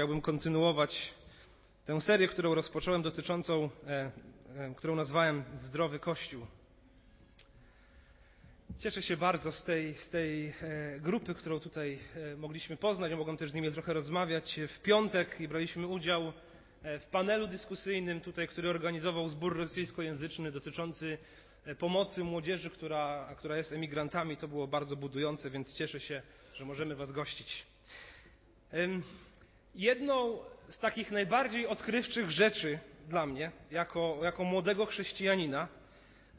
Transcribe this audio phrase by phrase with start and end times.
[0.00, 1.14] Chciałbym kontynuować
[1.86, 4.10] tę serię, którą rozpocząłem, dotyczącą, e,
[4.56, 6.46] e, którą nazwałem Zdrowy Kościół.
[8.78, 10.52] Cieszę się bardzo z tej, z tej e,
[11.00, 11.98] grupy, którą tutaj
[12.36, 13.12] mogliśmy poznać.
[13.12, 16.32] Mogłem też z nimi trochę rozmawiać w piątek i braliśmy udział
[17.00, 21.18] w panelu dyskusyjnym tutaj, który organizował zbór rosyjskojęzyczny dotyczący
[21.78, 24.36] pomocy młodzieży, która, która jest emigrantami.
[24.36, 26.22] To było bardzo budujące, więc cieszę się,
[26.54, 27.66] że możemy Was gościć.
[29.74, 30.38] Jedną
[30.70, 32.78] z takich najbardziej odkrywczych rzeczy
[33.08, 35.68] dla mnie, jako, jako młodego chrześcijanina,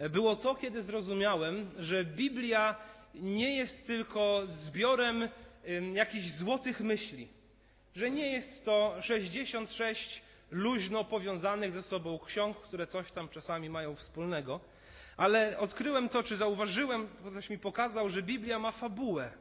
[0.10, 2.76] było to, kiedy zrozumiałem, że Biblia
[3.14, 5.30] nie jest tylko zbiorem
[5.94, 7.28] jakichś złotych myśli,
[7.96, 13.96] że nie jest to 66 luźno powiązanych ze sobą ksiąg, które coś tam czasami mają
[13.96, 14.60] wspólnego,
[15.18, 19.32] ale odkryłem to, czy zauważyłem, ktoś mi pokazał, że Biblia ma fabułę,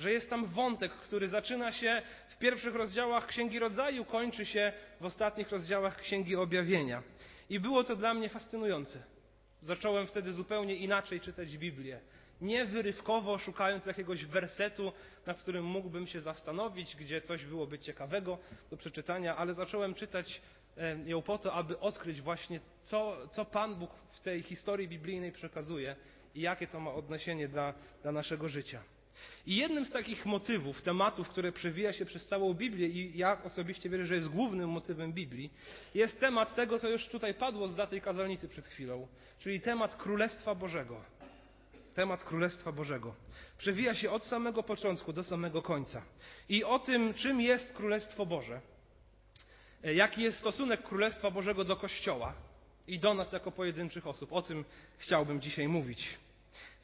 [0.00, 5.04] że jest tam wątek, który zaczyna się w pierwszych rozdziałach Księgi Rodzaju, kończy się w
[5.04, 7.02] ostatnich rozdziałach Księgi Objawienia.
[7.50, 9.02] I było to dla mnie fascynujące.
[9.62, 12.00] Zacząłem wtedy zupełnie inaczej czytać Biblię.
[12.40, 14.92] Nie wyrywkowo, szukając jakiegoś wersetu,
[15.26, 18.38] nad którym mógłbym się zastanowić, gdzie coś byłoby ciekawego
[18.70, 20.42] do przeczytania, ale zacząłem czytać
[21.06, 25.96] ją po to, aby odkryć właśnie, co, co Pan Bóg w tej historii biblijnej przekazuje
[26.34, 28.82] i jakie to ma odniesienie dla, dla naszego życia.
[29.46, 33.90] I jednym z takich motywów, tematów, które przewija się przez całą Biblię i ja osobiście
[33.90, 35.50] wierzę, że jest głównym motywem Biblii,
[35.94, 40.54] jest temat tego, co już tutaj padło za tej kazalnicy przed chwilą, czyli temat Królestwa
[40.54, 41.00] Bożego.
[41.94, 43.14] Temat Królestwa Bożego.
[43.58, 46.02] Przewija się od samego początku do samego końca.
[46.48, 48.60] I o tym, czym jest Królestwo Boże,
[49.82, 52.34] jaki jest stosunek Królestwa Bożego do Kościoła
[52.86, 54.64] i do nas jako pojedynczych osób, o tym
[54.98, 56.18] chciałbym dzisiaj mówić.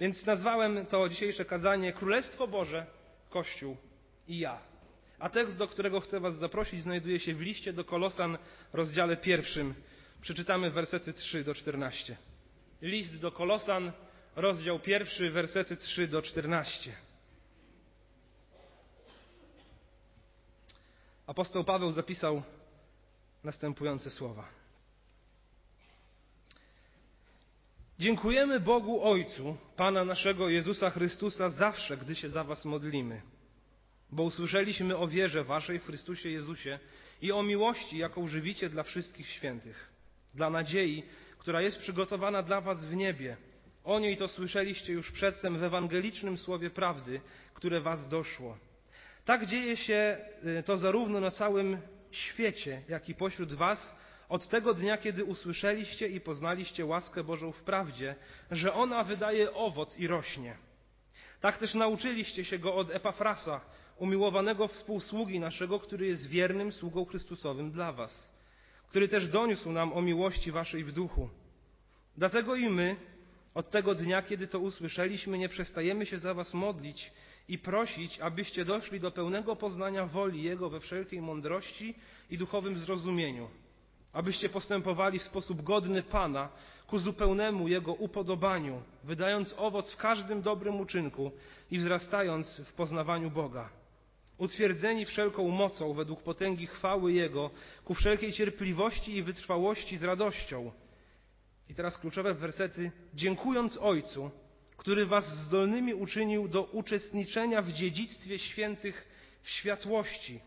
[0.00, 2.86] Więc nazwałem to dzisiejsze kazanie Królestwo Boże,
[3.30, 3.76] Kościół
[4.28, 4.58] i ja.
[5.18, 8.38] A tekst, do którego chcę Was zaprosić, znajduje się w liście do Kolosan,
[8.72, 9.74] rozdziale pierwszym.
[10.20, 12.16] Przeczytamy wersety 3 do 14.
[12.82, 13.92] List do Kolosan,
[14.36, 16.92] rozdział pierwszy, wersety 3 do 14.
[21.26, 22.42] Apostoł Paweł zapisał
[23.44, 24.48] następujące słowa.
[27.98, 33.22] Dziękujemy Bogu Ojcu, Pana naszego Jezusa Chrystusa, zawsze, gdy się za Was modlimy,
[34.12, 36.78] bo usłyszeliśmy o wierze Waszej w Chrystusie Jezusie
[37.22, 39.90] i o miłości, jaką żywicie dla wszystkich świętych,
[40.34, 41.02] dla nadziei,
[41.38, 43.36] która jest przygotowana dla Was w niebie.
[43.84, 47.20] O niej to słyszeliście już przedtem w ewangelicznym słowie prawdy,
[47.54, 48.58] które Was doszło.
[49.24, 50.18] Tak dzieje się
[50.58, 51.78] y, to zarówno na całym
[52.10, 53.96] świecie, jak i pośród Was,
[54.28, 58.14] od tego dnia, kiedy usłyszeliście i poznaliście łaskę Bożą w prawdzie,
[58.50, 60.56] że ona wydaje owoc i rośnie.
[61.40, 63.60] Tak też nauczyliście się go od Epafrasa,
[63.98, 68.32] umiłowanego współsługi naszego, który jest wiernym sługą Chrystusowym dla was,
[68.88, 71.28] który też doniósł nam o miłości waszej w duchu.
[72.16, 72.96] Dlatego i my,
[73.54, 77.12] od tego dnia, kiedy to usłyszeliśmy, nie przestajemy się za was modlić
[77.48, 81.94] i prosić, abyście doszli do pełnego poznania woli Jego we wszelkiej mądrości
[82.30, 83.48] i duchowym zrozumieniu
[84.16, 86.48] abyście postępowali w sposób godny Pana,
[86.86, 91.30] ku zupełnemu Jego upodobaniu, wydając owoc w każdym dobrym uczynku
[91.70, 93.68] i wzrastając w poznawaniu Boga.
[94.38, 97.50] Utwierdzeni wszelką mocą według potęgi chwały Jego,
[97.84, 100.72] ku wszelkiej cierpliwości i wytrwałości z radością.
[101.68, 102.90] I teraz kluczowe wersety.
[103.14, 104.30] Dziękując Ojcu,
[104.76, 109.08] który was zdolnymi uczynił do uczestniczenia w dziedzictwie świętych
[109.42, 110.40] światłości,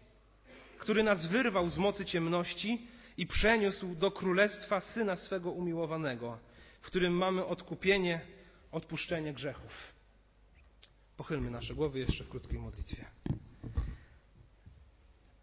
[0.79, 2.87] który nas wyrwał z mocy ciemności
[3.19, 6.37] i przeniósł do królestwa syna swego umiłowanego,
[6.81, 8.21] w którym mamy odkupienie,
[8.71, 9.93] odpuszczenie grzechów.
[11.17, 13.05] Pochylmy nasze głowy jeszcze w krótkiej modlitwie.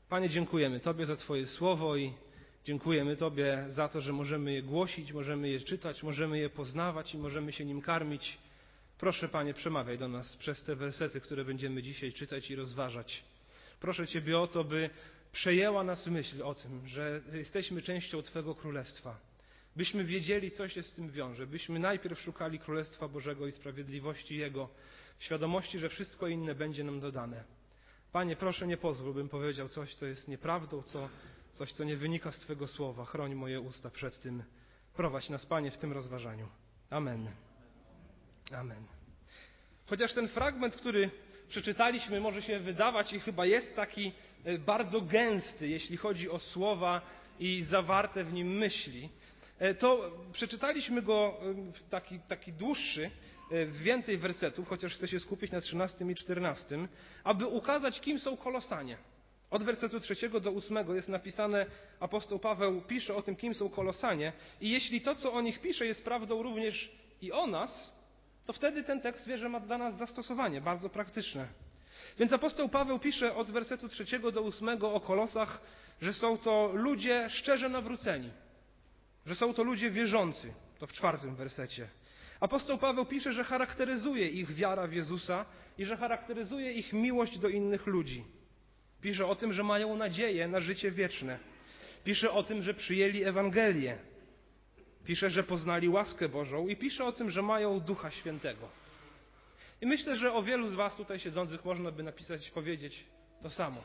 [0.08, 2.12] Panie, dziękujemy Tobie za Twoje słowo i
[2.64, 7.18] dziękujemy Tobie za to, że możemy je głosić, możemy je czytać, możemy je poznawać i
[7.18, 8.38] możemy się nim karmić.
[8.98, 13.24] Proszę, Panie, przemawiaj do nas przez te wersety, które będziemy dzisiaj czytać i rozważać.
[13.80, 14.90] Proszę Ciebie o to, by
[15.36, 19.16] przejęła nas myśl o tym, że jesteśmy częścią Twego Królestwa.
[19.76, 24.68] Byśmy wiedzieli, co się z tym wiąże, byśmy najpierw szukali Królestwa Bożego i sprawiedliwości Jego,
[25.18, 27.44] w świadomości, że wszystko inne będzie nam dodane.
[28.12, 31.08] Panie, proszę nie pozwól, bym powiedział coś, co jest nieprawdą, co,
[31.52, 33.04] coś, co nie wynika z Twego słowa.
[33.04, 34.42] Chroń moje usta przed tym.
[34.94, 36.48] Prowadź nas, Panie, w tym rozważaniu.
[36.90, 37.28] Amen.
[38.52, 38.84] Amen.
[39.86, 41.10] Chociaż ten fragment, który
[41.48, 44.12] przeczytaliśmy, może się wydawać i chyba jest taki
[44.44, 47.00] e, bardzo gęsty, jeśli chodzi o słowa
[47.40, 49.08] i zawarte w nim myśli,
[49.58, 53.10] e, to przeczytaliśmy go e, taki, taki dłuższy,
[53.68, 56.88] więcej wersetów, chociaż chcę się skupić na 13 i 14,
[57.24, 58.96] aby ukazać, kim są kolosanie.
[59.50, 61.66] Od wersetu trzeciego do ósmego jest napisane,
[62.00, 65.86] apostoł Paweł pisze o tym, kim są Kolosanie i jeśli to, co o nich pisze,
[65.86, 67.95] jest prawdą również i o nas,
[68.46, 71.48] to wtedy ten tekst wie, że ma dla nas zastosowanie bardzo praktyczne.
[72.18, 75.60] Więc apostoł Paweł pisze od wersetu trzeciego do ósmego o Kolosach,
[76.00, 78.30] że są to ludzie szczerze nawróceni,
[79.26, 80.52] że są to ludzie wierzący.
[80.78, 81.88] To w czwartym wersecie.
[82.40, 85.44] Apostoł Paweł pisze, że charakteryzuje ich wiara w Jezusa
[85.78, 88.24] i że charakteryzuje ich miłość do innych ludzi.
[89.00, 91.38] Pisze o tym, że mają nadzieję na życie wieczne.
[92.04, 93.98] Pisze o tym, że przyjęli Ewangelię.
[95.06, 98.68] Pisze, że poznali łaskę Bożą i pisze o tym, że mają Ducha Świętego.
[99.80, 103.04] I myślę, że o wielu z Was tutaj siedzących można by napisać, powiedzieć
[103.42, 103.82] to samo.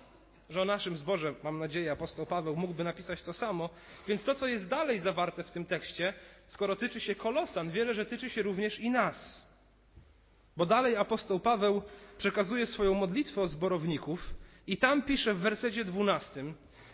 [0.50, 3.70] Że o naszym zborze, mam nadzieję, apostoł Paweł mógłby napisać to samo.
[4.08, 6.14] Więc to, co jest dalej zawarte w tym tekście,
[6.48, 9.42] skoro tyczy się Kolosan, wiele, że tyczy się również i nas.
[10.58, 11.82] Bo dalej apostoł Paweł
[12.18, 14.34] przekazuje swoją modlitwę o zborowników
[14.68, 16.44] i tam pisze w wersecie 12,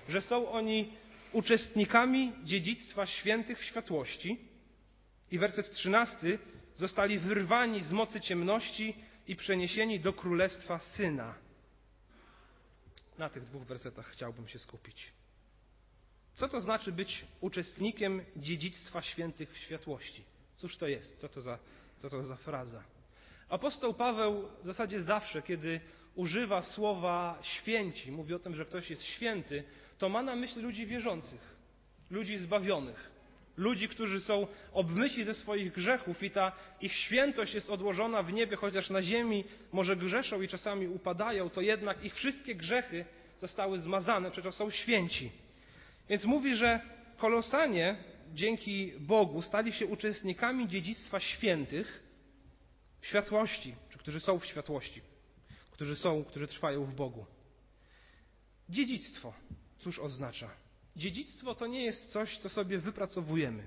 [0.09, 0.93] że są oni
[1.33, 4.37] uczestnikami dziedzictwa świętych w światłości.
[5.31, 6.39] I werset 13
[6.75, 8.95] zostali wyrwani z mocy ciemności
[9.27, 11.35] i przeniesieni do królestwa syna.
[13.17, 15.11] Na tych dwóch wersetach chciałbym się skupić.
[16.35, 20.23] Co to znaczy być uczestnikiem dziedzictwa świętych w światłości?
[20.57, 21.17] Cóż to jest?
[21.17, 21.59] Co to za,
[21.97, 22.83] co to za fraza?
[23.49, 25.81] Apostoł Paweł w zasadzie zawsze, kiedy
[26.15, 29.63] używa słowa święci, mówi o tym, że ktoś jest święty,
[29.97, 31.55] to ma na myśli ludzi wierzących,
[32.09, 33.09] ludzi zbawionych,
[33.57, 36.51] ludzi, którzy są obmyśli ze swoich grzechów i ta
[36.81, 41.61] ich świętość jest odłożona w niebie, chociaż na ziemi może grzeszą i czasami upadają, to
[41.61, 43.05] jednak ich wszystkie grzechy
[43.39, 45.31] zostały zmazane, przecież są święci.
[46.09, 46.79] Więc mówi, że
[47.17, 47.95] Kolosanie
[48.33, 52.03] dzięki Bogu stali się uczestnikami dziedzictwa świętych
[53.01, 55.01] w światłości, czy którzy są w światłości,
[55.71, 57.25] którzy są, którzy trwają w Bogu.
[58.69, 59.33] Dziedzictwo,
[59.87, 60.49] cóż oznacza?
[60.95, 63.63] Dziedzictwo to nie jest coś, co sobie wypracowujemy,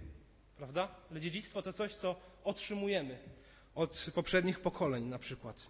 [0.56, 0.88] prawda?
[1.11, 3.19] Ale dziedzictwo to coś, co otrzymujemy
[3.75, 5.67] od poprzednich pokoleń na przykład.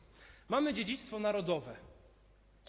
[0.48, 1.76] Mamy dziedzictwo narodowe.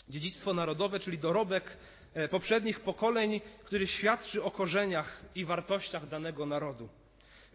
[0.09, 1.77] Dziedzictwo narodowe, czyli dorobek
[2.13, 6.89] e, poprzednich pokoleń, który świadczy o korzeniach i wartościach danego narodu.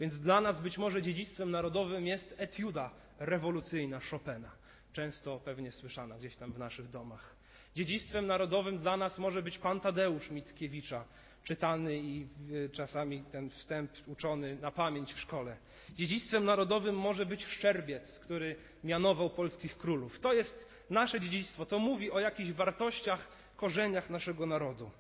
[0.01, 4.53] Więc dla nas być może dziedzictwem narodowym jest etiuda rewolucyjna Chopina,
[4.93, 7.37] często pewnie słyszana gdzieś tam w naszych domach.
[7.77, 11.05] Dziedzictwem narodowym dla nas może być pan Tadeusz Mickiewicza,
[11.45, 12.27] czytany i
[12.73, 15.57] czasami ten wstęp uczony na pamięć w szkole.
[15.95, 20.21] Dziedzictwem narodowym może być Szczerbiec, który mianował polskich królów.
[20.21, 21.67] To jest nasze dziedzictwo.
[21.67, 24.91] To mówi o jakichś wartościach, korzeniach naszego narodu.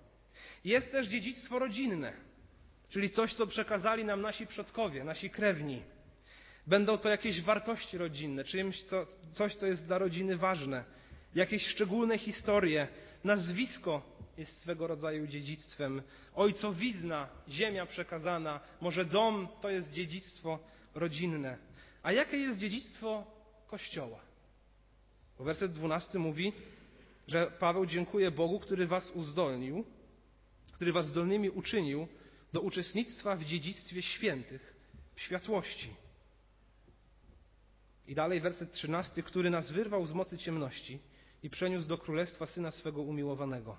[0.64, 2.12] Jest też dziedzictwo rodzinne,
[2.88, 5.82] czyli coś, co przekazali nam nasi przodkowie, nasi krewni.
[6.66, 10.84] Będą to jakieś wartości rodzinne, czymś, co, coś, co jest dla rodziny ważne,
[11.36, 12.88] jakieś szczególne historie,
[13.24, 14.02] nazwisko
[14.38, 16.02] jest swego rodzaju dziedzictwem,
[16.34, 20.58] ojcowizna, ziemia przekazana, może dom to jest dziedzictwo
[20.94, 21.58] rodzinne.
[22.02, 23.26] A jakie jest dziedzictwo
[23.66, 24.20] Kościoła?
[25.38, 26.52] Bo werset 12 mówi,
[27.28, 29.84] że Paweł dziękuje Bogu, który was uzdolnił,
[30.72, 32.08] który was zdolnymi uczynił
[32.52, 34.74] do uczestnictwa w dziedzictwie świętych,
[35.14, 35.90] w światłości.
[38.06, 40.98] I dalej werset 13, który nas wyrwał z mocy ciemności
[41.46, 43.76] i przeniósł do królestwa syna swego umiłowanego.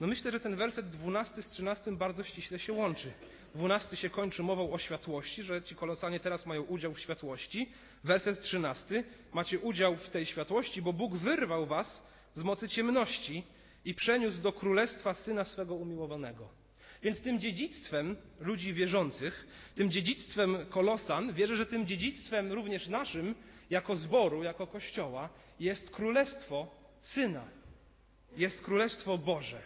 [0.00, 3.12] No myślę, że ten werset 12 z 13 bardzo ściśle się łączy.
[3.54, 7.68] 12 się kończy mową o światłości, że ci kolosanie teraz mają udział w światłości.
[8.04, 13.44] Werset 13 macie udział w tej światłości, bo Bóg wyrwał was z mocy ciemności
[13.84, 16.48] i przeniósł do królestwa syna swego umiłowanego.
[17.02, 23.34] Więc tym dziedzictwem ludzi wierzących, tym dziedzictwem kolosan, wierzę, że tym dziedzictwem również naszym,
[23.70, 25.28] jako zboru, jako kościoła,
[25.60, 27.44] jest królestwo syna,
[28.36, 29.62] jest królestwo Boże.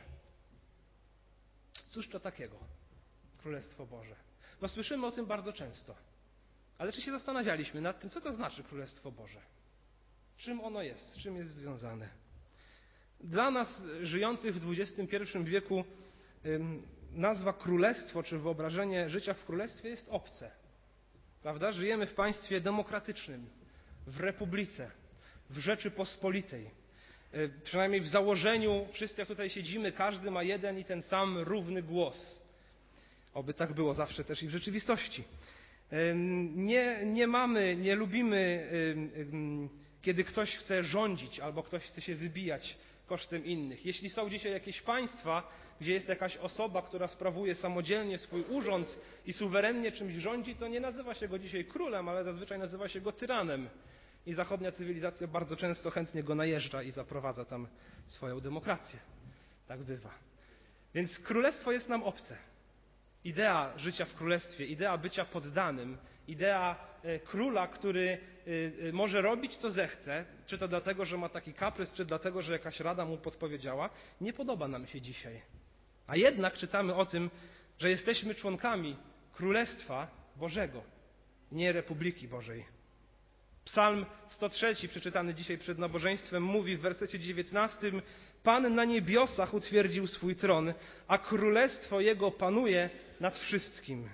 [1.90, 2.56] Cóż to takiego?
[3.38, 4.16] Królestwo Boże.
[4.62, 5.94] No słyszymy o tym bardzo często.
[6.78, 9.40] Ale czy się zastanawialiśmy nad tym, co to znaczy Królestwo Boże?
[10.36, 11.12] Czym ono jest?
[11.12, 12.08] Z czym jest związane?
[13.20, 15.84] Dla nas, żyjących w XXI wieku,
[17.10, 20.50] nazwa królestwo czy wyobrażenie życia w królestwie jest obce.
[21.42, 21.72] Prawda?
[21.72, 23.50] Żyjemy w państwie demokratycznym,
[24.06, 24.90] w republice,
[25.50, 26.70] w Rzeczypospolitej.
[27.32, 31.82] E, przynajmniej w założeniu, wszyscy jak tutaj siedzimy, każdy ma jeden i ten sam równy
[31.82, 32.42] głos.
[33.34, 35.24] Oby tak było zawsze też i w rzeczywistości.
[36.54, 38.70] Nie, nie mamy, nie lubimy,
[40.02, 43.86] kiedy ktoś chce rządzić albo ktoś chce się wybijać kosztem innych.
[43.86, 45.48] Jeśli są dzisiaj jakieś państwa,
[45.80, 50.80] gdzie jest jakaś osoba, która sprawuje samodzielnie swój urząd i suwerennie czymś rządzi, to nie
[50.80, 53.68] nazywa się go dzisiaj królem, ale zazwyczaj nazywa się go tyranem.
[54.26, 57.68] I zachodnia cywilizacja bardzo często chętnie go najeżdża i zaprowadza tam
[58.06, 58.98] swoją demokrację.
[59.68, 60.10] Tak bywa.
[60.94, 62.36] Więc królestwo jest nam obce.
[63.24, 65.98] Idea życia w królestwie, idea bycia poddanym,
[66.28, 68.18] idea e, króla, który
[68.82, 72.42] e, e, może robić co zechce, czy to dlatego, że ma taki kaprys, czy dlatego,
[72.42, 75.42] że jakaś rada mu podpowiedziała, nie podoba nam się dzisiaj.
[76.06, 77.30] A jednak czytamy o tym,
[77.78, 78.96] że jesteśmy członkami
[79.32, 80.82] Królestwa Bożego,
[81.52, 82.77] nie Republiki Bożej.
[83.68, 87.92] Psalm 103, przeczytany dzisiaj przed nabożeństwem, mówi w wersecie 19:
[88.42, 90.72] Pan na niebiosach utwierdził swój tron,
[91.08, 94.08] a królestwo jego panuje nad wszystkim.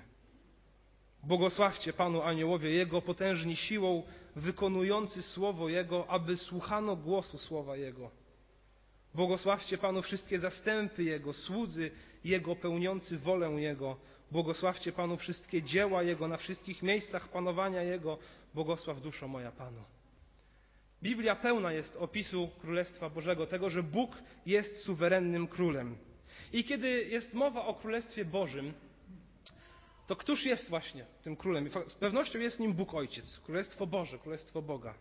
[1.23, 4.02] Błogosławcie Panu aniołowie Jego, potężni siłą,
[4.37, 8.11] wykonujący słowo Jego, aby słuchano głosu słowa Jego.
[9.14, 11.90] Błogosławcie Panu wszystkie zastępy Jego, słudzy
[12.25, 13.96] Jego, pełniący wolę Jego.
[14.31, 18.19] Błogosławcie Panu wszystkie dzieła Jego, na wszystkich miejscach panowania Jego.
[18.54, 19.85] Błogosław duszo moja Panu.
[21.02, 24.11] Biblia pełna jest opisu Królestwa Bożego, tego, że Bóg
[24.47, 25.97] jest suwerennym królem.
[26.52, 28.73] I kiedy jest mowa o Królestwie Bożym,
[30.07, 31.71] to któż jest właśnie tym królem?
[31.88, 34.95] Z pewnością jest nim Bóg Ojciec, Królestwo Boże, Królestwo Boga.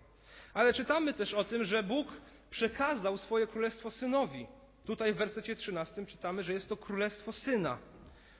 [0.53, 2.07] Ale czytamy też o tym, że Bóg
[2.49, 4.47] przekazał swoje królestwo synowi.
[4.85, 7.77] Tutaj w wersecie 13 czytamy, że jest to królestwo syna.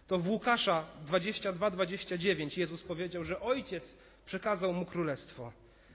[0.08, 3.96] To w Łukasza 22-29 Jezus powiedział, że ojciec
[4.26, 5.52] przekazał mu królestwo.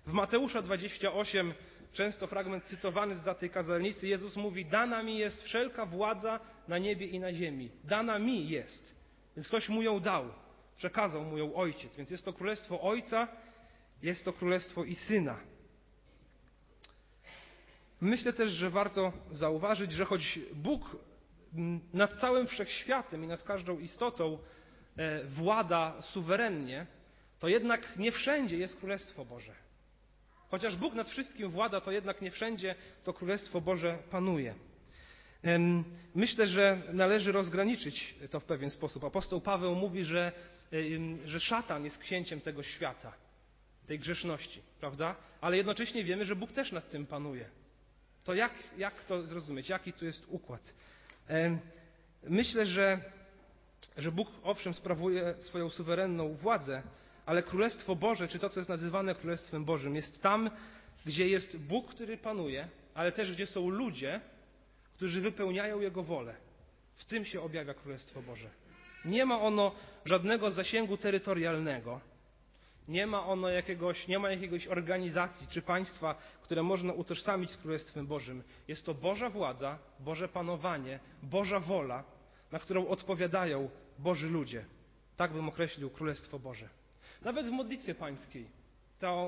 [0.06, 1.54] W Mateusza 28,
[1.92, 7.06] często fragment cytowany z tej kazalnicy, Jezus mówi: Dana mi jest wszelka władza na niebie
[7.06, 7.70] i na ziemi.
[7.84, 8.94] Dana mi jest.
[9.36, 10.24] Więc ktoś mu ją dał.
[10.76, 11.96] Przekazał mu ją ojciec.
[11.96, 13.28] Więc jest to królestwo ojca,
[14.02, 15.38] jest to królestwo i syna.
[18.00, 20.96] Myślę też, że warto zauważyć, że choć Bóg
[21.92, 24.38] nad całym wszechświatem i nad każdą istotą
[24.96, 26.86] e, włada suwerennie,
[27.38, 29.54] to jednak nie wszędzie jest Królestwo Boże.
[30.50, 32.74] Chociaż Bóg nad wszystkim włada, to jednak nie wszędzie
[33.04, 34.54] to Królestwo Boże panuje.
[36.14, 39.04] Myślę, że należy rozgraniczyć to w pewien sposób.
[39.04, 40.32] Apostoł Paweł mówi, że,
[41.24, 43.12] że szatan jest księciem tego świata,
[43.86, 45.16] tej grzeszności, prawda?
[45.40, 47.48] Ale jednocześnie wiemy, że Bóg też nad tym panuje.
[48.24, 49.68] To jak, jak to zrozumieć?
[49.68, 50.74] Jaki tu jest układ?
[52.22, 53.00] Myślę, że,
[53.96, 56.82] że Bóg owszem sprawuje swoją suwerenną władzę,
[57.26, 60.50] ale Królestwo Boże, czy to, co jest nazywane Królestwem Bożym, jest tam,
[61.06, 64.20] gdzie jest Bóg, który panuje, ale też gdzie są ludzie,
[64.96, 66.34] którzy wypełniają Jego wolę.
[66.96, 68.48] W tym się objawia Królestwo Boże.
[69.04, 72.00] Nie ma ono żadnego zasięgu terytorialnego.
[72.88, 78.06] Nie ma ono jakiegoś, nie ma jakiegoś organizacji czy państwa, które można utożsamić z Królestwem
[78.06, 78.42] Bożym.
[78.68, 82.04] Jest to Boża władza, Boże panowanie, Boża wola,
[82.52, 84.64] na którą odpowiadają Boży ludzie.
[85.16, 86.68] Tak bym określił Królestwo Boże.
[87.22, 88.46] Nawet w modlitwie pańskiej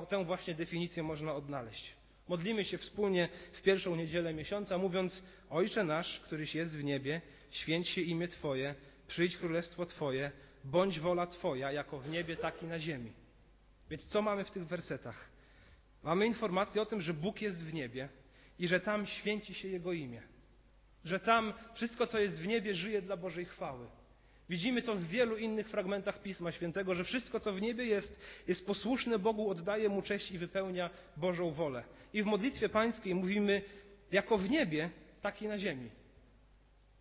[0.09, 1.95] tę, właśnie definicję można odnaleźć.
[2.29, 7.89] Modlimy się wspólnie w pierwszą niedzielę miesiąca, mówiąc: Ojcze nasz, któryś jest w niebie, święć
[7.89, 8.75] się imię Twoje,
[9.07, 10.33] przyjdź królestwo Twoje,
[10.65, 13.13] bądź wola Twoja, jako w niebie, tak i na ziemi.
[13.91, 15.31] Więc co mamy w tych wersetach?
[16.03, 18.09] Mamy informację o tym, że Bóg jest w niebie
[18.59, 20.23] i że tam święci się Jego imię.
[21.05, 23.87] Że tam wszystko, co jest w niebie, żyje dla Bożej chwały.
[24.49, 28.67] Widzimy to w wielu innych fragmentach Pisma Świętego, że wszystko, co w niebie jest, jest
[28.67, 31.85] posłuszne Bogu, oddaje Mu cześć i wypełnia Bożą wolę.
[32.13, 33.63] I w modlitwie pańskiej mówimy,
[34.13, 34.91] jako w niebie,
[35.23, 35.91] tak i na ziemi.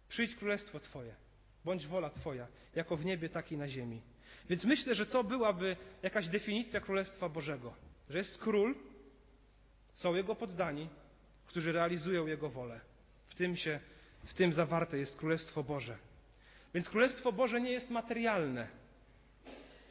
[0.09, 1.15] Przyjdź królestwo Twoje,
[1.65, 4.01] bądź wola Twoja, jako w niebie, tak i na ziemi.
[4.49, 7.73] Więc myślę, że to byłaby jakaś definicja Królestwa Bożego,
[8.09, 8.75] że jest król,
[9.93, 10.89] są jego poddani,
[11.47, 12.79] którzy realizują jego wolę.
[13.27, 13.79] W tym się,
[14.23, 15.97] w tym zawarte jest Królestwo Boże.
[16.73, 18.67] Więc Królestwo Boże nie jest materialne.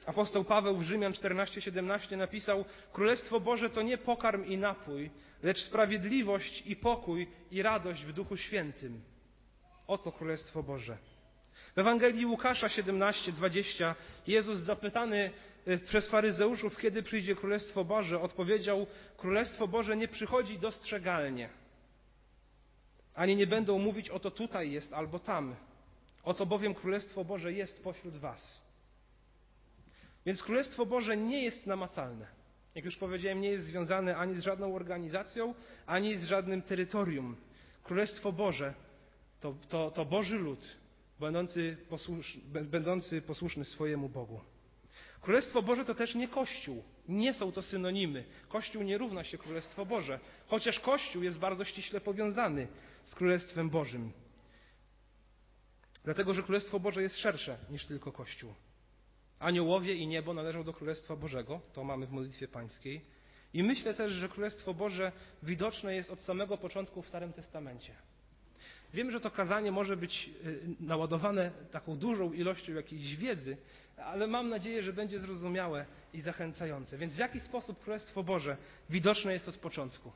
[0.07, 5.11] Apostoł Paweł w Rzymian 14:17 napisał: Królestwo Boże to nie pokarm i napój,
[5.43, 9.01] lecz sprawiedliwość i pokój i radość w Duchu Świętym.
[9.87, 10.99] Oto Królestwo Boże.
[11.79, 13.95] W Ewangelii Łukasza 17:20
[14.27, 15.31] Jezus zapytany
[15.67, 21.49] e, przez faryzeuszów, kiedy przyjdzie Królestwo Boże, odpowiedział: Królestwo Boże nie przychodzi dostrzegalnie.
[23.15, 25.57] Ani nie będą mówić, oto tutaj jest albo tam.
[26.25, 28.63] Oto bowiem Królestwo Boże jest pośród Was.
[30.27, 32.27] Więc Królestwo Boże nie jest namacalne.
[32.75, 35.55] Jak już powiedziałem, nie jest związane ani z żadną organizacją,
[35.87, 37.37] ani z żadnym terytorium.
[37.85, 38.75] Królestwo Boże
[39.41, 40.79] to, to, to Boży lud,
[41.21, 44.41] będący, posłusz, będący posłuszny swojemu Bogu.
[45.21, 46.83] Królestwo Boże to też nie Kościół.
[47.09, 48.25] Nie są to synonimy.
[48.49, 52.69] Kościół nie równa się Królestwo Boże, chociaż Kościół jest bardzo ściśle powiązany
[53.05, 54.13] z Królestwem Bożym.
[56.05, 58.55] Dlatego, że Królestwo Boże jest szersze niż tylko Kościół.
[59.39, 63.01] Aniołowie i niebo należą do Królestwa Bożego, to mamy w modlitwie pańskiej.
[63.55, 67.95] I myślę też, że Królestwo Boże widoczne jest od samego początku w Starym Testamencie.
[68.95, 73.57] Wiem, że to kazanie może być y, naładowane taką dużą ilością jakiejś wiedzy,
[73.97, 76.99] ale mam nadzieję, że będzie zrozumiałe i zachęcające.
[76.99, 78.57] Więc w jaki sposób Królestwo Boże
[78.91, 80.13] widoczne jest od początku?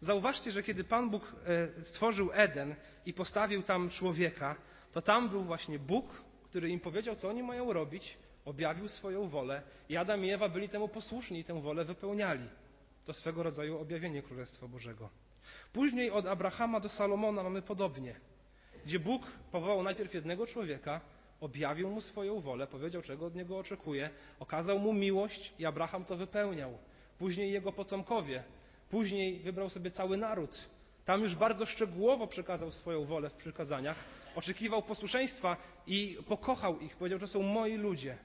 [0.00, 1.36] Zauważcie, że kiedy Pan Bóg
[1.80, 2.74] e, stworzył Eden
[3.06, 4.56] i postawił tam człowieka,
[4.92, 6.06] to tam był właśnie Bóg,
[6.44, 10.68] który im powiedział, co oni mają robić, objawił swoją wolę i Adam i Ewa byli
[10.68, 12.48] temu posłuszni i tę wolę wypełniali.
[13.04, 15.10] To swego rodzaju objawienie Królestwa Bożego.
[15.72, 18.14] Później od Abrahama do Salomona mamy podobnie,
[18.86, 19.22] gdzie Bóg
[19.52, 21.00] powołał najpierw jednego człowieka,
[21.40, 26.16] objawił mu swoją wolę, powiedział, czego od niego oczekuje, okazał mu miłość i Abraham to
[26.16, 26.78] wypełniał.
[27.18, 28.44] Później jego potomkowie,
[28.90, 30.68] później wybrał sobie cały naród.
[31.04, 35.56] Tam już bardzo szczegółowo przekazał swoją wolę w przykazaniach, oczekiwał posłuszeństwa
[35.86, 38.18] i pokochał ich, powiedział, że są moi ludzie.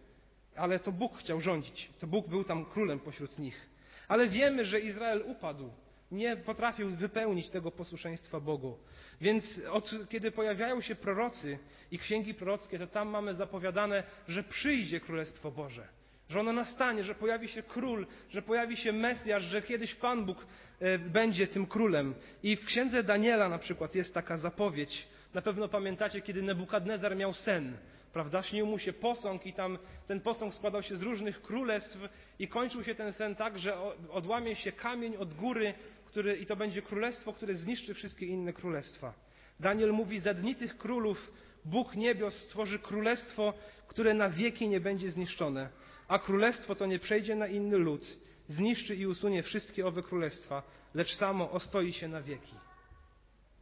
[0.55, 3.69] Ale to Bóg chciał rządzić, to Bóg był tam królem pośród nich.
[4.07, 5.69] Ale wiemy, że Izrael upadł
[6.11, 8.77] nie potrafił wypełnić tego posłuszeństwa Bogu.
[9.21, 11.59] Więc od kiedy pojawiają się prorocy
[11.91, 15.87] i księgi prorockie, to tam mamy zapowiadane, że przyjdzie Królestwo Boże,
[16.29, 20.45] że ono nastanie, że pojawi się król, że pojawi się Mesjasz, że kiedyś Pan Bóg
[20.79, 22.15] e, będzie tym królem.
[22.43, 25.07] I w księdze Daniela na przykład jest taka zapowiedź.
[25.33, 27.77] Na pewno pamiętacie, kiedy Nebukadnezar miał sen
[28.17, 28.43] Prawda?
[28.43, 31.97] Śnił mu się posąg i tam ten posąg składał się z różnych królestw
[32.39, 33.77] i kończył się ten sen tak, że
[34.09, 35.73] odłamie się kamień od góry
[36.07, 39.13] który, i to będzie królestwo, które zniszczy wszystkie inne królestwa.
[39.59, 41.31] Daniel mówi, za dni tych królów
[41.65, 43.53] Bóg niebios stworzy królestwo,
[43.87, 45.69] które na wieki nie będzie zniszczone,
[46.07, 51.15] a królestwo to nie przejdzie na inny lud, zniszczy i usunie wszystkie owe królestwa, lecz
[51.15, 52.55] samo ostoi się na wieki.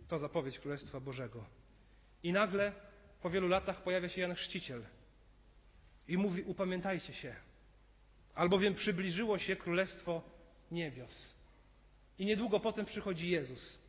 [0.07, 1.45] To zapowiedź Królestwa Bożego.
[2.23, 2.71] I nagle
[3.21, 4.85] po wielu latach pojawia się Jan Chrzciciel
[6.07, 7.35] i mówi: Upamiętajcie się,
[8.35, 10.21] albowiem przybliżyło się Królestwo
[10.71, 11.34] Niebios.
[12.19, 13.79] I niedługo potem przychodzi Jezus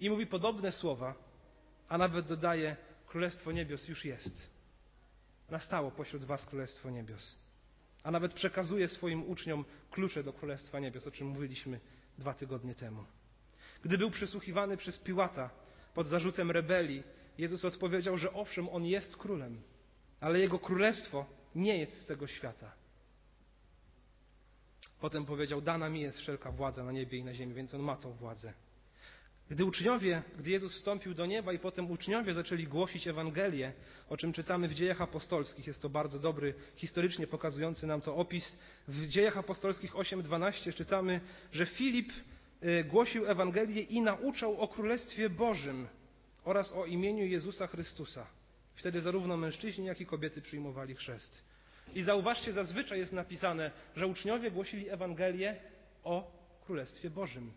[0.00, 1.14] i mówi podobne słowa,
[1.88, 4.50] a nawet dodaje: Królestwo Niebios już jest.
[5.50, 7.38] Nastało pośród Was Królestwo Niebios.
[8.02, 11.80] A nawet przekazuje swoim uczniom klucze do Królestwa Niebios, o czym mówiliśmy
[12.18, 13.04] dwa tygodnie temu.
[13.84, 15.50] Gdy był przesłuchiwany przez Piłata
[15.94, 17.02] pod zarzutem rebelii,
[17.38, 19.62] Jezus odpowiedział, że owszem, On jest królem,
[20.20, 22.72] ale Jego królestwo nie jest z tego świata.
[25.00, 27.96] Potem powiedział, dana mi jest wszelka władza na niebie i na ziemi, więc On ma
[27.96, 28.52] tą władzę.
[29.50, 33.72] Gdy uczniowie, gdy Jezus wstąpił do nieba i potem uczniowie zaczęli głosić Ewangelię,
[34.08, 38.58] o czym czytamy w dziejach apostolskich, jest to bardzo dobry, historycznie pokazujący nam to opis.
[38.88, 41.20] W dziejach apostolskich 8:12 czytamy,
[41.52, 42.12] że Filip
[42.62, 45.88] y, głosił Ewangelię i nauczał o Królestwie Bożym
[46.44, 48.26] oraz o imieniu Jezusa Chrystusa.
[48.74, 51.44] Wtedy zarówno mężczyźni, jak i kobiety przyjmowali chrzest.
[51.94, 55.56] I zauważcie, zazwyczaj jest napisane, że uczniowie głosili Ewangelię
[56.04, 56.30] o
[56.66, 57.52] Królestwie Bożym.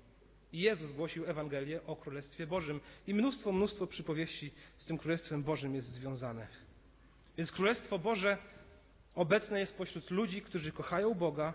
[0.54, 2.80] Jezus głosił Ewangelię o Królestwie Bożym.
[3.08, 6.48] I mnóstwo, mnóstwo przypowieści z tym Królestwem Bożym jest związane.
[7.38, 8.38] Więc Królestwo Boże
[9.16, 11.54] obecne jest pośród ludzi, którzy kochają Boga,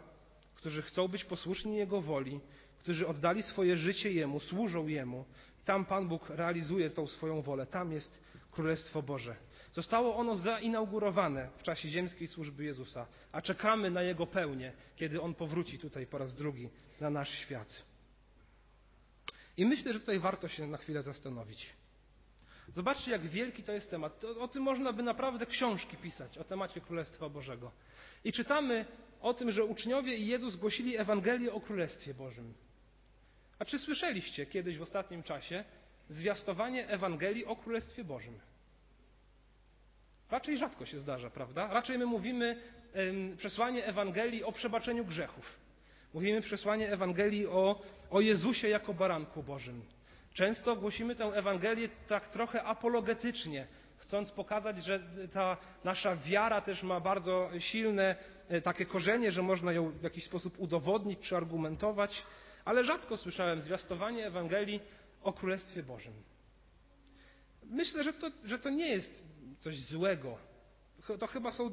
[0.54, 2.40] którzy chcą być posłuszni Jego woli,
[2.78, 5.24] którzy oddali swoje życie Jemu, służą Jemu.
[5.64, 7.66] Tam Pan Bóg realizuje tą swoją wolę.
[7.66, 9.36] Tam jest Królestwo Boże.
[9.76, 15.34] Zostało ono zainaugurowane w czasie ziemskiej służby Jezusa, a czekamy na Jego pełnię, kiedy On
[15.34, 17.82] powróci tutaj po raz drugi na nasz świat.
[19.56, 21.72] I myślę, że tutaj warto się na chwilę zastanowić.
[22.68, 24.24] Zobaczcie, jak wielki to jest temat.
[24.24, 27.72] O tym można by naprawdę książki pisać, o temacie Królestwa Bożego.
[28.24, 28.86] I czytamy
[29.20, 32.54] o tym, że uczniowie i Jezus głosili Ewangelię o Królestwie Bożym.
[33.58, 35.64] A czy słyszeliście kiedyś w ostatnim czasie
[36.08, 38.40] zwiastowanie Ewangelii o Królestwie Bożym?
[40.30, 41.68] Raczej rzadko się zdarza, prawda?
[41.72, 42.56] Raczej my mówimy
[43.36, 45.60] przesłanie Ewangelii o przebaczeniu grzechów.
[46.14, 49.82] Mówimy przesłanie Ewangelii o, o Jezusie jako baranku Bożym.
[50.34, 53.66] Często głosimy tę Ewangelię tak trochę apologetycznie,
[53.98, 55.00] chcąc pokazać, że
[55.32, 58.16] ta nasza wiara też ma bardzo silne
[58.48, 62.22] e, takie korzenie, że można ją w jakiś sposób udowodnić czy argumentować,
[62.64, 64.80] ale rzadko słyszałem zwiastowanie Ewangelii
[65.22, 66.12] o Królestwie Bożym.
[67.62, 69.22] Myślę, że to, że to nie jest
[69.60, 70.38] coś złego.
[71.18, 71.70] To chyba są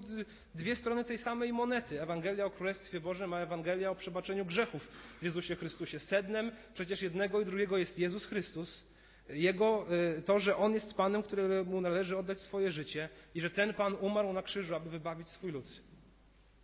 [0.55, 2.01] dwie strony tej samej monety.
[2.01, 4.87] Ewangelia o Królestwie Bożym, a Ewangelia o przebaczeniu grzechów
[5.21, 5.99] w Jezusie Chrystusie.
[5.99, 8.83] Sednem przecież jednego i drugiego jest Jezus Chrystus.
[9.29, 9.85] Jego,
[10.17, 13.95] y, to, że On jest Panem, któremu należy oddać swoje życie i że ten Pan
[13.95, 15.81] umarł na krzyżu, aby wybawić swój lud.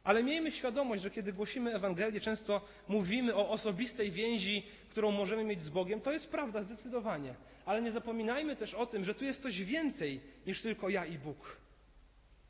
[0.03, 5.61] Ale miejmy świadomość, że kiedy głosimy Ewangelię, często mówimy o osobistej więzi, którą możemy mieć
[5.61, 6.01] z Bogiem.
[6.01, 7.35] To jest prawda, zdecydowanie.
[7.65, 11.17] Ale nie zapominajmy też o tym, że tu jest coś więcej niż tylko ja i
[11.17, 11.57] Bóg.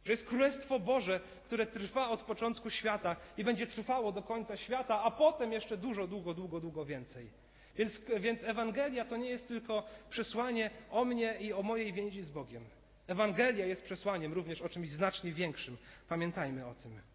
[0.06, 5.02] Że jest Królestwo Boże, które trwa od początku świata i będzie trwało do końca świata,
[5.04, 7.30] a potem jeszcze dużo, długo, długo, długo więcej.
[7.76, 12.30] Więc, więc Ewangelia to nie jest tylko przesłanie o mnie i o mojej więzi z
[12.30, 12.66] Bogiem.
[13.08, 15.78] Ewangelia jest przesłaniem również o czymś znacznie większym.
[16.10, 17.09] Pamiętajmy o tym.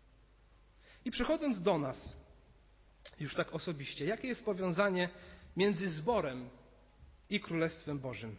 [1.04, 2.16] I przechodząc do nas,
[3.20, 5.08] już tak osobiście, jakie jest powiązanie
[5.56, 6.48] między zborem
[7.30, 8.36] i Królestwem Bożym?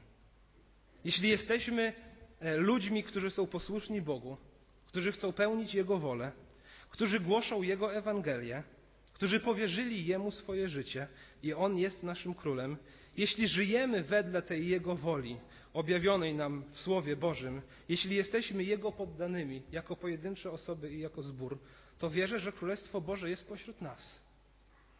[1.04, 1.93] Jeśli jesteśmy
[2.39, 4.38] e, ludźmi, którzy są posłuszni Bogu,
[4.88, 6.32] którzy chcą pełnić Jego wolę,
[6.89, 8.63] którzy głoszą Jego Ewangelię,
[9.13, 11.08] którzy powierzyli Jemu swoje życie
[11.43, 12.78] i On jest naszym królem,
[13.17, 15.38] jeśli żyjemy wedle tej Jego woli,
[15.73, 21.60] objawionej nam w Słowie Bożym, jeśli jesteśmy Jego poddanymi, jako pojedyncze osoby i jako zbór,
[22.00, 24.22] to wierzę, że Królestwo Boże jest pośród nas,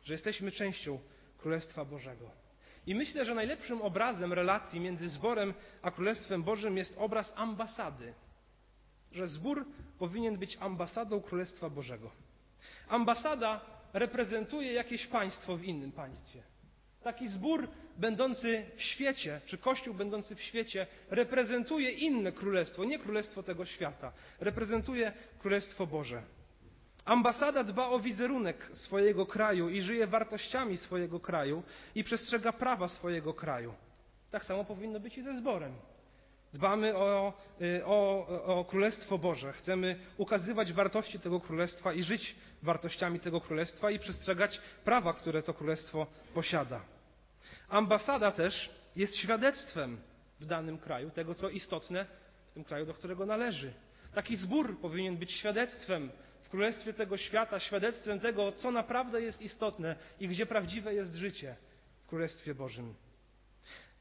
[0.04, 1.00] że jesteśmy częścią
[1.38, 2.32] Królestwa Bożego.
[2.88, 8.14] I myślę, że najlepszym obrazem relacji między zborem a Królestwem Bożym jest obraz ambasady.
[9.12, 9.66] Że zbór
[10.00, 12.12] powinien być ambasadą Królestwa Bożego.
[12.88, 13.62] Ambasada
[13.94, 16.44] reprezentuje jakieś państwo w innym państwie.
[17.04, 23.44] Taki zbór będący w świecie, czy kościół będący w świecie, reprezentuje inne królestwo, nie królestwo
[23.44, 24.14] tego świata.
[24.40, 26.24] Reprezentuje Królestwo Boże.
[27.06, 31.64] Ambasada dba o wizerunek swojego kraju i żyje wartościami swojego kraju
[31.96, 33.74] i przestrzega prawa swojego kraju.
[34.32, 35.74] Tak samo powinno być i ze zborem.
[36.54, 39.54] Dbamy o, y, o, o, Królestwo Boże.
[39.54, 45.54] Chcemy ukazywać wartości tego Królestwa i żyć wartościami tego Królestwa i przestrzegać prawa, które to
[45.54, 46.82] Królestwo posiada.
[47.70, 49.98] Ambasada też jest świadectwem
[50.40, 52.06] w danym kraju tego, co istotne
[52.52, 53.74] w tym kraju, do którego należy.
[54.14, 56.10] Taki zbór powinien być świadectwem
[56.56, 61.56] królestwie tego świata, świadectwem tego, co naprawdę jest istotne i gdzie prawdziwe jest życie
[62.04, 62.96] w Królestwie Bożym.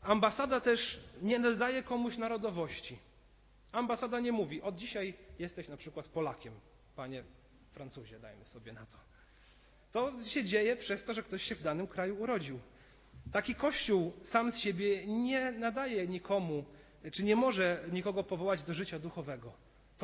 [0.02, 2.98] Ambasada też nie nadaje komuś narodowości.
[3.72, 6.52] Ambasada nie mówi, od dzisiaj jesteś na przykład Polakiem,
[6.96, 7.24] panie
[7.72, 8.98] Francuzie, dajmy sobie na to.
[9.92, 12.60] To się dzieje przez to, że ktoś się w danym kraju urodził.
[13.32, 16.64] Taki kościół sam z siebie nie nadaje nikomu,
[17.12, 19.52] czy nie może nikogo powołać do życia duchowego.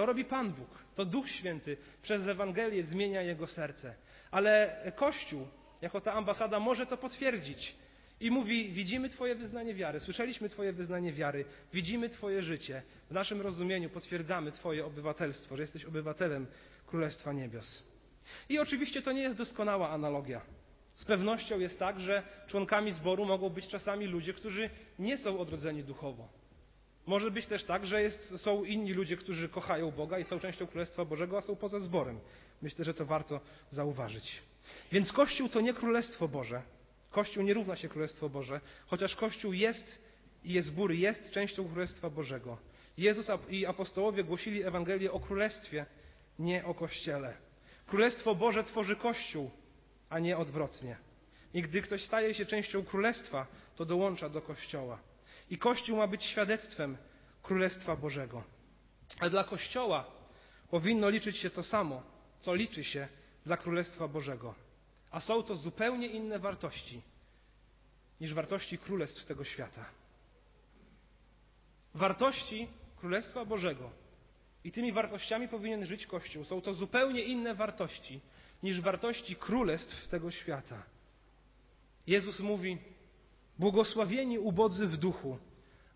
[0.01, 0.69] To robi Pan Bóg.
[0.95, 3.95] To Duch Święty przez Ewangelię zmienia jego serce.
[4.31, 5.47] Ale Kościół,
[5.83, 7.77] jako ta ambasada, może to potwierdzić.
[8.21, 12.83] I mówi: Widzimy Twoje wyznanie wiary, słyszeliśmy Twoje wyznanie wiary, widzimy Twoje życie.
[13.11, 16.47] W naszym rozumieniu potwierdzamy Twoje obywatelstwo, że jesteś obywatelem
[16.87, 17.83] Królestwa Niebios.
[18.49, 20.41] I oczywiście to nie jest doskonała analogia.
[20.95, 25.85] Z pewnością jest tak, że członkami zboru mogą być czasami ludzie, którzy nie są odrodzeni
[25.85, 26.40] duchowo.
[27.11, 30.67] Może być też tak, że jest, są inni ludzie, którzy kochają Boga i są częścią
[30.67, 32.21] Królestwa Bożego, a są poza zborem.
[32.63, 34.43] Myślę, że to warto zauważyć.
[34.93, 36.63] Więc Kościół to nie Królestwo Boże.
[37.11, 39.99] Kościół nie równa się Królestwo Boże, chociaż Kościół jest
[40.45, 42.59] i jest zbór, jest częścią Królestwa Bożego.
[42.99, 45.87] Jezus i apostołowie głosili Ewangelię o Królestwie,
[46.39, 47.37] nie o Kościele.
[47.87, 49.51] Królestwo Boże tworzy Kościół,
[50.11, 50.97] a nie odwrotnie.
[51.55, 53.47] I gdy ktoś staje się częścią Królestwa,
[53.77, 55.10] to dołącza do Kościoła.
[55.51, 56.97] I Kościół ma być świadectwem
[57.43, 58.45] Królestwa Bożego.
[59.21, 60.05] A dla Kościoła
[60.71, 62.03] powinno liczyć się to samo,
[62.41, 63.09] co liczy się
[63.47, 64.55] dla Królestwa Bożego.
[65.11, 67.03] A są to zupełnie inne wartości
[68.21, 69.85] niż wartości królestw tego świata.
[71.95, 73.91] Wartości Królestwa Bożego
[74.65, 76.45] i tymi wartościami powinien żyć Kościół.
[76.45, 78.21] Są to zupełnie inne wartości
[78.63, 80.83] niż wartości królestw tego świata.
[82.07, 82.79] Jezus mówi:
[83.61, 85.39] Błogosławieni ubodzy w duchu,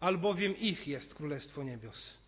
[0.00, 2.18] albowiem ich jest Królestwo Niebios.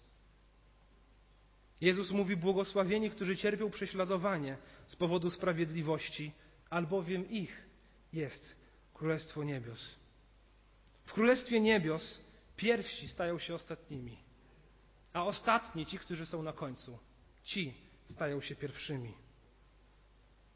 [1.81, 6.33] Jezus mówi: Błogosławieni, którzy cierpią prześladowanie z powodu sprawiedliwości,
[6.71, 7.67] albowiem ich
[8.13, 8.57] jest
[8.95, 9.97] Królestwo Niebios.
[11.05, 12.19] W Królestwie Niebios
[12.57, 14.17] pierwsi stają się ostatnimi,
[15.13, 16.99] a ostatni, ci, którzy są na końcu,
[17.45, 17.75] ci
[18.11, 19.13] stają się pierwszymi.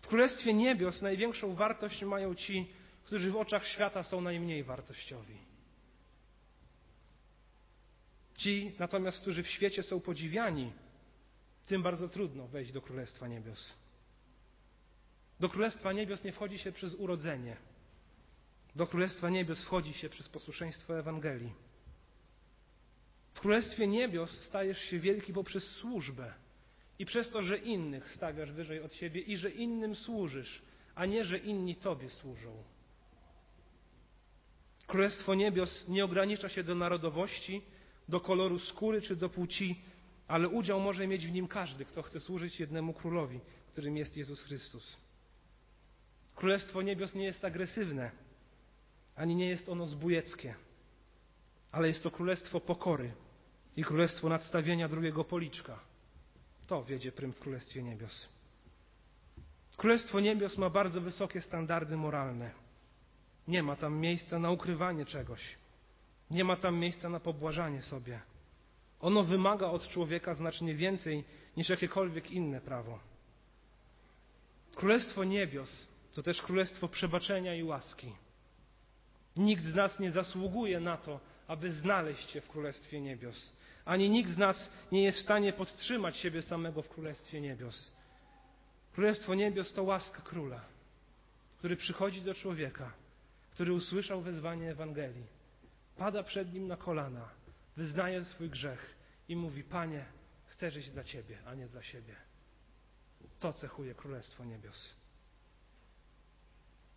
[0.01, 2.80] W Królestwie Niebios największą wartość mają ci,
[3.11, 5.39] którzy w oczach świata są najmniej wartościowi.
[8.37, 10.73] Ci natomiast, którzy w świecie są podziwiani,
[11.67, 13.73] tym bardzo trudno wejść do Królestwa Niebios.
[15.41, 17.57] Do Królestwa Niebios nie wchodzi się przez urodzenie.
[18.77, 21.55] Do Królestwa Niebios wchodzi się przez posłuszeństwo Ewangelii.
[23.35, 26.35] W Królestwie Niebios stajesz się wielki poprzez służbę
[26.99, 30.63] i przez to, że innych stawiasz wyżej od siebie i że innym służysz,
[30.95, 32.65] a nie, że inni Tobie służą.
[34.91, 37.63] Królestwo Niebios nie ogranicza się do narodowości,
[38.09, 39.81] do koloru skóry czy do płci,
[40.29, 43.41] ale udział może mieć w nim każdy, kto chce służyć jednemu królowi,
[43.73, 44.97] którym jest Jezus Chrystus.
[46.37, 48.11] Królestwo Niebios nie jest agresywne,
[49.17, 50.55] ani nie jest ono zbójeckie,
[51.73, 53.13] ale jest to królestwo pokory
[53.77, 55.81] i królestwo nadstawienia drugiego policzka.
[56.67, 58.29] To wiedzie prym w Królestwie Niebios.
[59.77, 62.70] Królestwo Niebios ma bardzo wysokie standardy moralne.
[63.51, 65.41] Nie ma tam miejsca na ukrywanie czegoś.
[66.31, 68.21] Nie ma tam miejsca na pobłażanie sobie.
[69.01, 71.25] Ono wymaga od człowieka znacznie więcej
[71.57, 72.99] niż jakiekolwiek inne prawo.
[74.75, 78.13] Królestwo niebios to też królestwo przebaczenia i łaski.
[79.37, 83.53] Nikt z nas nie zasługuje na to, aby znaleźć się w Królestwie Niebios.
[83.85, 87.93] Ani nikt z nas nie jest w stanie podtrzymać siebie samego w Królestwie Niebios.
[88.93, 90.61] Królestwo Niebios to łaska Króla,
[91.59, 92.93] który przychodzi do człowieka,
[93.51, 95.27] który usłyszał wezwanie Ewangelii,
[95.97, 97.29] pada przed nim na kolana,
[97.77, 98.97] wyznaje swój grzech
[99.29, 100.05] i mówi: Panie,
[100.47, 102.17] chcę żyć dla Ciebie, a nie dla siebie.
[103.41, 104.95] To cechuje Królestwo Niebios.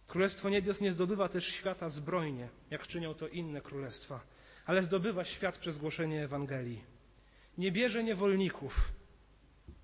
[0.08, 4.20] Królestwo Niebios nie zdobywa też świata zbrojnie, jak czynią to inne królestwa,
[4.66, 6.84] ale zdobywa świat przez głoszenie Ewangelii.
[7.58, 8.92] Nie bierze niewolników,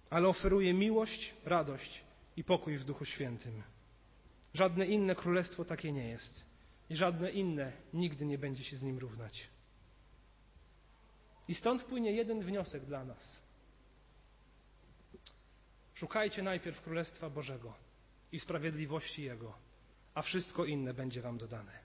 [0.09, 2.03] ale oferuje miłość, radość
[2.37, 3.63] i pokój w Duchu Świętym.
[4.53, 6.48] Żadne inne królestwo takie nie jest
[6.89, 9.49] i żadne inne nigdy nie będzie się z nim równać.
[11.47, 13.41] I stąd płynie jeden wniosek dla nas.
[15.93, 17.73] Szukajcie najpierw Królestwa Bożego
[18.31, 19.57] i sprawiedliwości Jego,
[20.13, 21.79] a wszystko inne będzie Wam dodane.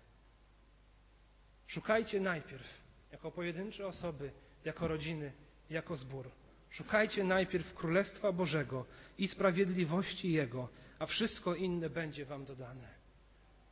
[1.66, 2.66] Szukajcie najpierw,
[3.12, 4.32] jako pojedyncze osoby,
[4.64, 5.32] jako rodziny,
[5.70, 6.30] jako zbór.
[6.70, 8.86] Szukajcie najpierw Królestwa Bożego
[9.18, 13.03] i sprawiedliwości Jego, a wszystko inne będzie Wam dodane.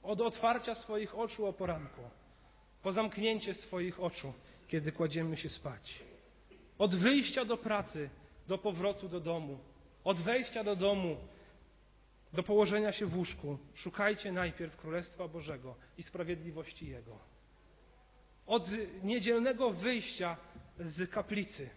[0.02, 2.02] Od otwarcia swoich oczu o poranku,
[2.82, 4.32] po zamknięcie swoich oczu,
[4.68, 6.02] kiedy kładziemy się spać.
[6.78, 8.10] Od wyjścia do pracy,
[8.48, 9.58] do powrotu do domu,
[10.04, 11.16] od wejścia do domu
[12.32, 17.18] do położenia się w łóżku, szukajcie najpierw Królestwa Bożego i sprawiedliwości Jego.
[18.46, 18.66] Od
[19.02, 20.36] niedzielnego wyjścia
[20.78, 21.70] z kaplicy,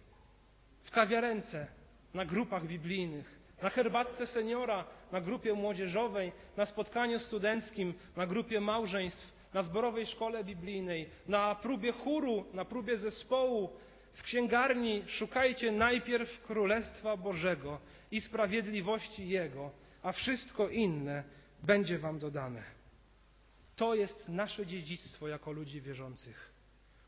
[0.82, 1.66] w kawiarence,
[2.14, 9.32] na grupach biblijnych, na herbatce seniora, na grupie młodzieżowej, na spotkaniu studenckim, na grupie małżeństw,
[9.54, 13.70] na zborowej szkole biblijnej, na próbie chóru, na próbie zespołu,
[14.12, 19.70] w księgarni szukajcie najpierw Królestwa Bożego i sprawiedliwości Jego,
[20.02, 21.24] a wszystko inne
[21.62, 22.62] będzie Wam dodane.
[23.76, 26.50] To jest nasze dziedzictwo jako ludzi wierzących.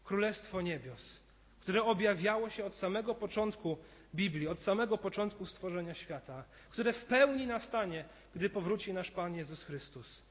[0.05, 1.21] Królestwo Niebios,
[1.61, 3.79] które objawiało się od samego początku
[4.15, 9.65] Biblii, od samego początku stworzenia świata, które w pełni nastanie, gdy powróci nasz Pan Jezus
[9.65, 10.23] Chrystus,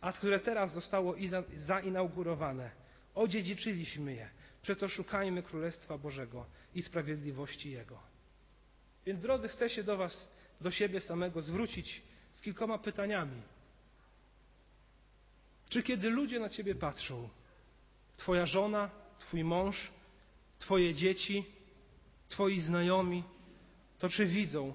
[0.00, 1.14] a które teraz zostało
[1.54, 2.70] zainaugurowane.
[3.14, 4.30] Odziedziczyliśmy je.
[4.62, 7.98] Przeto szukajmy Królestwa Bożego i sprawiedliwości Jego.
[9.06, 13.42] Więc drodzy, chcę się do Was, do siebie samego zwrócić z kilkoma pytaniami.
[15.68, 17.28] Czy kiedy ludzie na Ciebie patrzą,
[18.16, 19.90] Twoja żona, Twój mąż,
[20.58, 21.55] Twoje dzieci,
[22.28, 23.24] Twoi znajomi,
[23.98, 24.74] to czy widzą,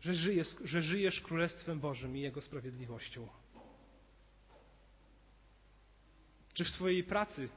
[0.00, 3.28] że żyjesz, że żyjesz Królestwem Bożym i Jego sprawiedliwością?
[6.54, 7.48] Czy w swojej pracy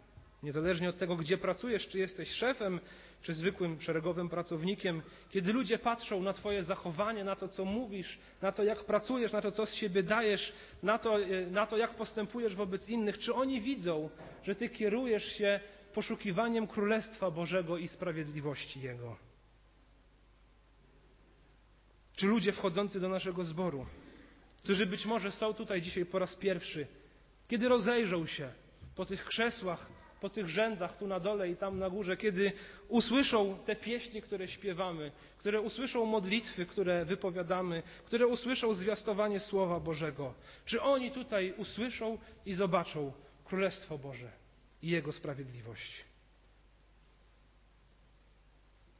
[0.43, 2.79] Niezależnie od tego, gdzie pracujesz, czy jesteś szefem,
[3.21, 8.51] czy zwykłym szeregowym pracownikiem, kiedy ludzie patrzą na Twoje zachowanie, na to, co mówisz, na
[8.51, 10.53] to, jak pracujesz, na to, co z siebie dajesz,
[10.83, 14.09] na to, e, na to jak postępujesz wobec innych, czy oni widzą,
[14.43, 15.59] że Ty kierujesz się
[15.93, 19.17] poszukiwaniem Królestwa Bożego i sprawiedliwości Jego?
[22.15, 23.85] Czy ludzie wchodzący do naszego zboru,
[24.63, 26.87] którzy być może są tutaj dzisiaj po raz pierwszy,
[27.47, 28.51] kiedy rozejrzą się
[28.95, 29.89] po tych krzesłach,
[30.21, 32.51] po tych rzędach tu na dole i tam na górze, kiedy
[32.87, 40.33] usłyszą te pieśni, które śpiewamy, które usłyszą modlitwy, które wypowiadamy, które usłyszą zwiastowanie Słowa Bożego.
[40.65, 43.13] Czy oni tutaj usłyszą i zobaczą
[43.45, 44.31] Królestwo Boże
[44.81, 46.05] i Jego sprawiedliwość?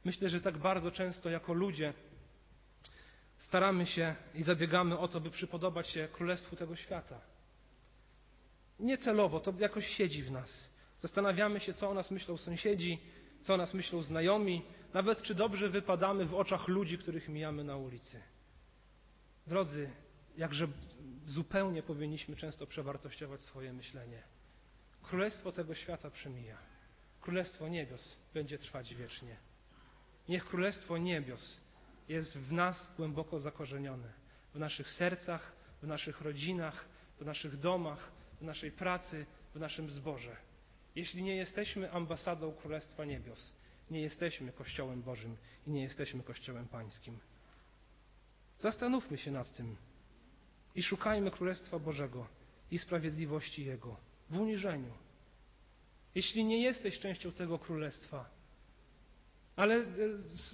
[0.04, 1.94] Myślę, że tak bardzo często jako ludzie
[3.44, 7.20] staramy się i zabiegamy o to, by przypodobać się Królestwu tego świata.
[8.80, 10.70] Niecelowo, to jakoś siedzi w nas.
[10.98, 12.98] Zastanawiamy się, co o nas myślą sąsiedzi,
[13.42, 14.62] co o nas myślą znajomi,
[14.94, 18.20] nawet czy dobrze wypadamy w oczach ludzi, których mijamy na ulicy.
[19.46, 19.90] Drodzy,
[20.36, 20.68] jakże
[21.26, 24.22] zupełnie powinniśmy często przewartościować swoje myślenie.
[25.02, 26.58] Królestwo tego świata przemija.
[27.20, 29.36] Królestwo niebios będzie trwać wiecznie.
[30.28, 31.60] Niech Królestwo niebios
[32.08, 34.12] jest w nas głęboko zakorzenione,
[34.54, 36.84] w naszych sercach, w naszych rodzinach,
[37.20, 40.36] w naszych domach, w naszej pracy, w naszym zborze.
[40.94, 43.52] Jeśli nie jesteśmy ambasadą Królestwa Niebios,
[43.90, 45.36] nie jesteśmy Kościołem Bożym
[45.66, 47.18] i nie jesteśmy Kościołem Pańskim.
[48.58, 49.76] Zastanówmy się nad tym
[50.74, 52.26] i szukajmy Królestwa Bożego
[52.70, 53.96] i sprawiedliwości Jego
[54.30, 54.92] w uniżeniu.
[56.14, 58.30] Jeśli nie jesteś częścią tego Królestwa,
[59.56, 59.84] ale e,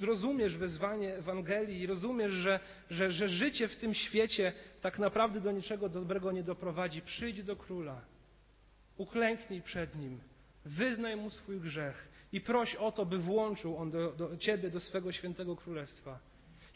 [0.06, 2.60] rozumiesz wezwanie Ewangelii i rozumiesz, że,
[2.90, 7.56] że, że życie w tym świecie tak naprawdę do niczego dobrego nie doprowadzi, przyjdź do
[7.56, 8.00] Króla.
[8.96, 10.20] uklęknij przed Nim,
[10.64, 14.80] wyznaj Mu swój grzech i proś o to, by włączył On do, do Ciebie do
[14.80, 16.18] swego świętego królestwa.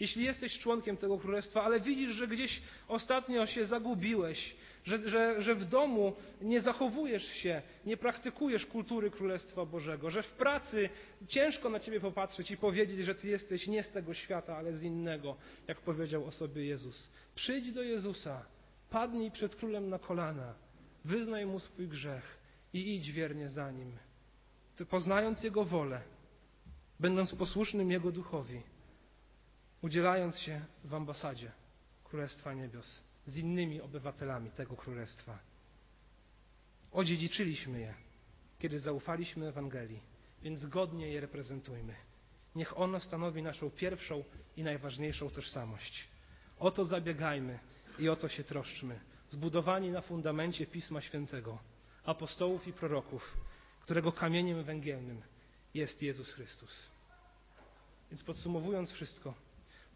[0.05, 5.55] Jeśli jesteś członkiem tego królestwa, ale widzisz, że gdzieś ostatnio się zagubiłeś, że, że, że
[5.55, 10.88] w domu nie zachowujesz się, nie praktykujesz kultury Królestwa Bożego, że w pracy
[11.29, 14.83] ciężko na ciebie popatrzeć i powiedzieć, że ty jesteś nie z tego świata, ale z
[14.83, 15.37] innego,
[15.69, 17.11] jak powiedział o sobie Jezus.
[17.35, 18.47] Przyjdź do Jezusa,
[18.90, 20.55] padnij przed królem na kolana,
[21.05, 22.38] wyznaj mu swój grzech
[22.73, 23.93] i idź wiernie za nim.
[24.77, 26.01] Ty poznając Jego wolę,
[27.01, 28.74] będąc posłusznym Jego duchowi,
[29.85, 31.53] udzielając się w ambasadzie
[32.05, 35.38] Królestwa Niebios z innymi obywatelami tego Królestwa.
[36.92, 37.94] Odziedziczyliśmy je,
[38.59, 40.01] kiedy zaufaliśmy Ewangelii,
[40.42, 41.94] więc godnie je reprezentujmy.
[42.55, 44.25] Niech ono stanowi naszą pierwszą
[44.57, 46.09] i najważniejszą tożsamość.
[46.59, 47.59] O to zabiegajmy
[47.99, 51.59] i o to się troszczmy, zbudowani na fundamencie Pisma Świętego,
[52.05, 53.37] apostołów i proroków,
[53.83, 55.23] którego kamieniem węgielnym
[55.75, 56.88] jest Jezus Chrystus.
[58.11, 59.35] Więc podsumowując wszystko,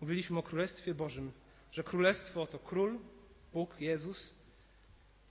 [0.00, 1.32] mówiliśmy o Królestwie Bożym,
[1.72, 2.98] że Królestwo to Król,
[3.52, 4.34] Bóg, Jezus,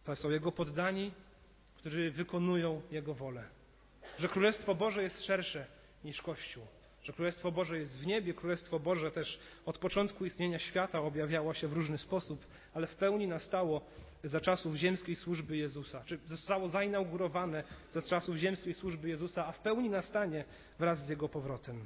[0.04, 1.12] to są Jego poddani,
[1.78, 3.44] którzy wykonują Jego wolę.
[4.20, 5.68] Że Królestwo Boże jest szersze
[6.04, 6.64] niż Kościół.
[7.04, 11.68] Że Królestwo Boże jest w niebie, Królestwo Boże też od początku istnienia świata objawiało się
[11.68, 13.82] w różny sposób, ale w pełni nastało
[14.24, 19.60] za czasów ziemskiej służby Jezusa, czy zostało zainaugurowane za czasów ziemskiej służby Jezusa, a w
[19.60, 20.46] pełni nastanie
[20.80, 21.86] wraz z Jego powrotem.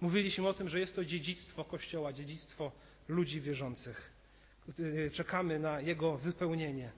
[0.00, 2.72] Mówiliśmy o tym, że jest to dziedzictwo Kościoła, dziedzictwo
[3.08, 4.12] ludzi wierzących.
[5.12, 6.92] Czekamy na Jego wypełnienie.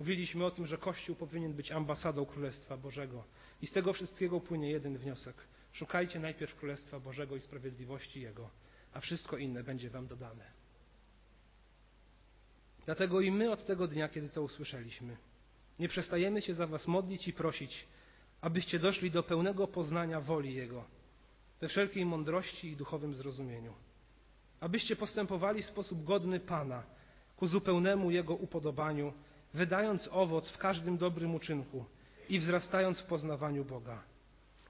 [0.00, 3.24] Mówiliśmy o tym, że Kościół powinien być ambasadą Królestwa Bożego.
[3.62, 5.34] I z tego wszystkiego płynie jeden wniosek.
[5.72, 8.50] Szukajcie najpierw Królestwa Bożego i sprawiedliwości Jego,
[8.92, 10.44] a wszystko inne będzie Wam dodane.
[12.84, 15.16] Dlatego i my od tego dnia, kiedy to usłyszeliśmy,
[15.78, 17.86] nie przestajemy się za Was modlić i prosić,
[18.40, 20.84] abyście doszli do pełnego poznania woli Jego,
[21.60, 23.72] we wszelkiej mądrości i duchowym zrozumieniu.
[24.60, 26.82] Abyście postępowali w sposób godny Pana,
[27.36, 29.12] ku zupełnemu Jego upodobaniu,
[29.54, 31.84] wydając owoc w każdym dobrym uczynku
[32.28, 34.02] i wzrastając w poznawaniu Boga.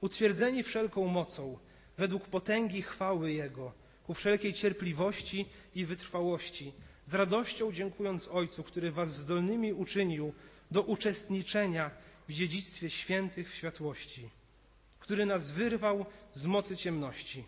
[0.01, 1.59] Utwierdzeni wszelką mocą,
[1.99, 3.73] według potęgi chwały Jego,
[4.07, 6.73] ku wszelkiej cierpliwości i wytrwałości,
[7.09, 10.33] z radością dziękując Ojcu, który was zdolnymi uczynił
[10.71, 11.91] do uczestniczenia
[12.29, 14.31] w dziedzictwie świętych w światłości,
[15.11, 17.45] który nas wyrwał z mocy ciemności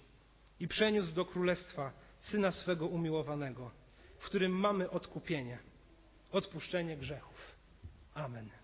[0.61, 3.71] i przeniósł do królestwa Syna swego umiłowanego,
[4.19, 5.59] w którym mamy odkupienie,
[6.33, 7.57] odpuszczenie grzechów.
[8.15, 8.62] Amen.